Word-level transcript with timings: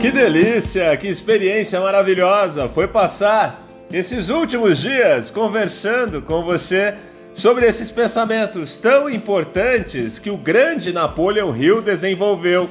Que 0.00 0.10
delícia, 0.10 0.96
que 0.96 1.08
experiência 1.08 1.78
maravilhosa 1.78 2.66
foi 2.70 2.88
passar 2.88 3.68
esses 3.92 4.30
últimos 4.30 4.78
dias 4.78 5.30
conversando 5.30 6.22
com 6.22 6.42
você 6.42 6.94
sobre 7.34 7.66
esses 7.66 7.90
pensamentos 7.90 8.80
tão 8.80 9.10
importantes 9.10 10.18
que 10.18 10.30
o 10.30 10.38
grande 10.38 10.90
Napoleon 10.90 11.54
Hill 11.54 11.82
desenvolveu, 11.82 12.68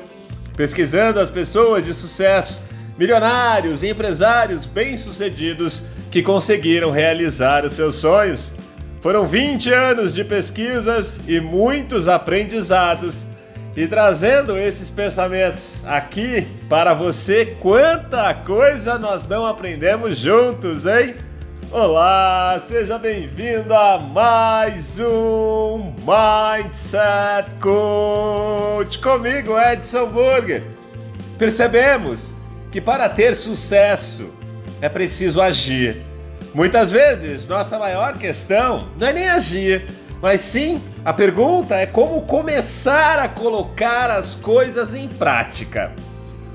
pesquisando 0.57 1.19
as 1.19 1.29
pessoas 1.29 1.85
de 1.85 1.93
sucesso, 1.93 2.61
milionários 2.97 3.83
e 3.83 3.89
empresários 3.89 4.65
bem-sucedidos 4.65 5.83
que 6.09 6.23
conseguiram 6.23 6.89
realizar 6.89 7.63
os 7.63 7.73
seus 7.73 7.97
sonhos. 7.97 8.51
Foram 9.01 9.27
20 9.27 9.71
anos 9.71 10.15
de 10.15 10.23
pesquisas 10.23 11.19
e 11.27 11.39
muitos 11.39 12.07
aprendizados 12.07 13.27
e 13.79 13.87
trazendo 13.87 14.57
esses 14.57 14.91
pensamentos 14.91 15.81
aqui 15.85 16.45
para 16.67 16.93
você, 16.93 17.55
quanta 17.61 18.33
coisa 18.33 18.99
nós 18.99 19.25
não 19.25 19.45
aprendemos 19.45 20.17
juntos, 20.17 20.85
hein? 20.85 21.15
Olá, 21.71 22.61
seja 22.67 22.99
bem-vindo 22.99 23.73
a 23.73 23.97
mais 23.97 24.99
um 24.99 25.93
Mindset 26.01 27.55
Coach 27.61 28.99
comigo, 28.99 29.57
Edson 29.57 30.07
Burger. 30.07 30.61
Percebemos 31.37 32.35
que 32.73 32.81
para 32.81 33.07
ter 33.07 33.33
sucesso 33.33 34.29
é 34.81 34.89
preciso 34.89 35.41
agir. 35.41 36.01
Muitas 36.53 36.91
vezes, 36.91 37.47
nossa 37.47 37.79
maior 37.79 38.17
questão 38.17 38.89
não 38.97 39.07
é 39.07 39.13
nem 39.13 39.29
agir, 39.29 39.85
mas 40.21 40.41
sim, 40.41 40.81
a 41.05 41.13
pergunta 41.13 41.75
é 41.75 41.85
como 41.85 42.21
começar 42.23 43.19
a 43.19 43.29
colocar 43.29 44.11
as 44.11 44.35
coisas 44.35 44.93
em 44.93 45.07
prática. 45.07 45.91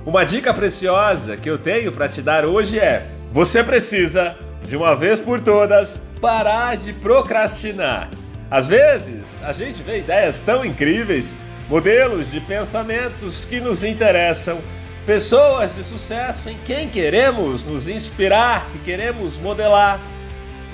Uma 0.04 0.24
dica 0.24 0.52
preciosa 0.52 1.36
que 1.36 1.48
eu 1.48 1.56
tenho 1.56 1.90
para 1.90 2.08
te 2.08 2.20
dar 2.20 2.44
hoje 2.44 2.78
é: 2.78 3.06
você 3.32 3.64
precisa, 3.64 4.36
de 4.66 4.76
uma 4.76 4.94
vez 4.94 5.18
por 5.18 5.40
todas, 5.40 6.00
parar 6.20 6.76
de 6.76 6.92
procrastinar. 6.92 8.10
Às 8.50 8.66
vezes, 8.66 9.24
a 9.42 9.52
gente 9.52 9.82
vê 9.82 9.98
ideias 9.98 10.40
tão 10.40 10.64
incríveis, 10.64 11.36
modelos 11.68 12.30
de 12.30 12.40
pensamentos 12.40 13.46
que 13.46 13.60
nos 13.60 13.82
interessam, 13.82 14.58
pessoas 15.06 15.74
de 15.74 15.82
sucesso 15.82 16.50
em 16.50 16.58
quem 16.66 16.88
queremos 16.90 17.64
nos 17.64 17.88
inspirar, 17.88 18.68
que 18.70 18.78
queremos 18.80 19.38
modelar 19.38 19.98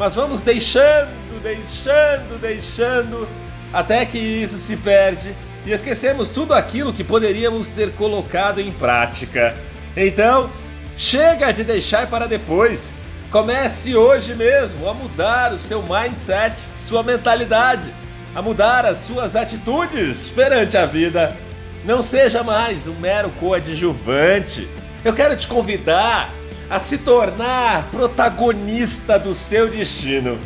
mas 0.00 0.14
vamos 0.14 0.41
deixando, 0.41 1.11
deixando, 1.42 2.41
deixando, 2.41 3.28
até 3.72 4.05
que 4.05 4.19
isso 4.19 4.58
se 4.58 4.77
perde 4.77 5.34
e 5.64 5.72
esquecemos 5.72 6.28
tudo 6.28 6.55
aquilo 6.55 6.92
que 6.92 7.05
poderíamos 7.05 7.69
ter 7.69 7.92
colocado 7.92 8.60
em 8.60 8.70
prática. 8.70 9.55
Então, 9.96 10.50
chega 10.96 11.52
de 11.52 11.64
deixar 11.64 12.08
para 12.08 12.27
depois. 12.27 12.94
Comece 13.30 13.94
hoje 13.94 14.34
mesmo 14.34 14.88
a 14.88 14.94
mudar 14.94 15.52
o 15.52 15.58
seu 15.58 15.83
mindset, 15.83 16.56
sua 16.78 17.02
mentalidade, 17.02 17.88
a 18.34 18.42
mudar 18.42 18.84
as 18.86 18.98
suas 18.98 19.36
atitudes 19.36 20.30
perante 20.30 20.77
a 20.77 20.84
vida. 20.86 21.36
Não 21.84 22.02
seja 22.02 22.42
mais 22.42 22.88
um 22.88 22.94
mero 22.94 23.30
coadjuvante. 23.38 24.68
Eu 25.05 25.14
quero 25.14 25.36
te 25.36 25.46
convidar 25.46 26.30
a 26.68 26.78
se 26.78 26.98
tornar 26.98 27.88
protagonista 27.91 29.18
do 29.18 29.34
seu 29.34 29.68
destino. 29.68 30.38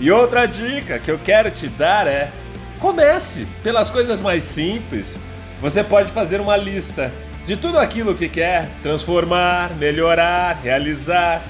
E 0.00 0.10
outra 0.12 0.46
dica 0.46 0.98
que 0.98 1.10
eu 1.10 1.18
quero 1.18 1.50
te 1.50 1.68
dar 1.68 2.06
é: 2.06 2.30
comece 2.78 3.46
pelas 3.62 3.90
coisas 3.90 4.20
mais 4.20 4.44
simples. 4.44 5.18
Você 5.60 5.82
pode 5.82 6.10
fazer 6.12 6.40
uma 6.40 6.56
lista 6.56 7.12
de 7.46 7.56
tudo 7.56 7.78
aquilo 7.78 8.14
que 8.14 8.28
quer 8.28 8.68
transformar, 8.82 9.74
melhorar, 9.74 10.60
realizar, 10.62 11.42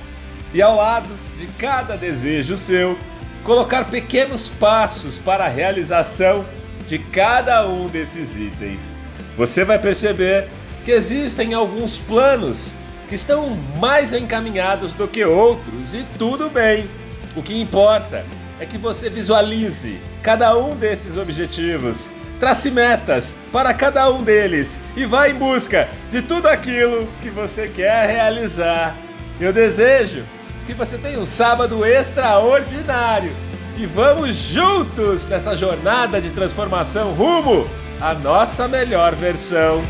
e 0.55 0.63
ao 0.63 0.77
lado 0.77 1.09
de 1.39 1.47
cada 1.59 1.97
desejo 1.97 2.57
seu, 2.57 2.99
colocar 3.45 3.85
pequenos 3.85 4.49
passos 4.49 5.19
para 5.19 5.45
a 5.45 5.49
realização 5.49 6.45
de 6.87 6.99
cada 6.99 7.69
um 7.69 7.87
desses 7.87 8.35
itens. 8.35 8.91
Você 9.37 9.65
vai 9.65 9.79
perceber 9.79 10.49
que 10.85 10.91
existem 10.91 11.53
alguns 11.53 11.99
planos 11.99 12.73
que 13.09 13.15
estão 13.15 13.51
mais 13.79 14.13
encaminhados 14.13 14.93
do 14.95 15.07
que 15.07 15.23
outros 15.25 15.95
e 15.95 16.07
tudo 16.19 16.49
bem. 16.49 16.89
O 17.37 17.43
que 17.43 17.61
importa 17.61 18.25
é 18.61 18.67
que 18.67 18.79
você 18.79 19.09
visualize 19.09 20.01
cada 20.23 20.57
um 20.57 20.71
desses 20.71 21.17
objetivos, 21.17 22.11
trace 22.41 22.71
metas 22.71 23.37
para 23.53 23.73
cada 23.73 24.11
um 24.11 24.23
deles 24.23 24.79
e 24.97 25.05
vá 25.05 25.29
em 25.29 25.35
busca 25.35 25.89
de 26.11 26.23
tudo 26.23 26.49
aquilo 26.49 27.09
que 27.21 27.31
você 27.31 27.69
quer 27.69 28.09
realizar. 28.09 28.97
Eu 29.41 29.53
desejo 29.53 30.25
que 30.67 30.75
você 30.75 30.99
tenha 30.99 31.19
um 31.19 31.27
sábado 31.27 31.85
extraordinário 31.85 33.33
e 33.77 33.87
vamos 33.87 34.35
juntos 34.35 35.27
nessa 35.29 35.57
jornada 35.57 36.21
de 36.21 36.31
transformação 36.31 37.13
rumo 37.13 37.65
à 38.01 38.13
nossa 38.13 38.67
melhor 38.67 39.15
versão. 39.15 39.83